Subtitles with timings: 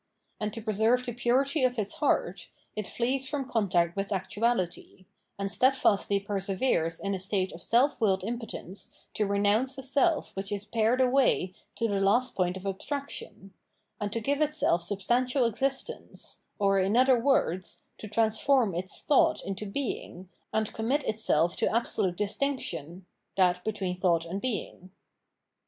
[0.39, 5.05] And to preserve the purity of its heart, it flees from contact with actuahty,
[5.37, 10.35] and steadfastly per severes in a state of self willed impotence to renounce a self
[10.35, 13.53] which is pared away to the last point of abstraction,
[13.99, 19.67] and to give itself substantial existence, or, in other words, to transform its thought into
[19.67, 23.05] being, and commit itself to absolute distinction
[23.37, 24.89] [that between thought and being].